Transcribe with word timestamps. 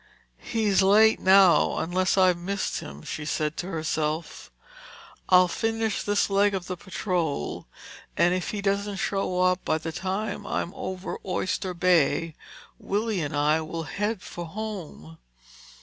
"He's 0.39 0.81
late 0.81 1.19
now, 1.19 1.77
unless 1.77 2.17
I've 2.17 2.35
missed 2.35 2.79
him," 2.79 3.03
she 3.03 3.23
said 3.23 3.55
to 3.57 3.67
herself. 3.67 4.49
"I'll 5.29 5.47
finish 5.47 6.01
this 6.01 6.27
leg 6.27 6.55
of 6.55 6.65
the 6.65 6.75
patrol 6.75 7.67
and 8.17 8.33
if 8.33 8.49
he 8.49 8.63
doesn't 8.63 8.95
show 8.95 9.41
up 9.43 9.63
by 9.63 9.77
the 9.77 9.91
time 9.91 10.47
I'm 10.47 10.73
over 10.73 11.19
Oyster 11.23 11.75
Bay, 11.75 12.33
Willie 12.79 13.21
and 13.21 13.35
I 13.37 13.61
will 13.61 13.83
head 13.83 14.23
for 14.23 14.47
home." 14.47 15.19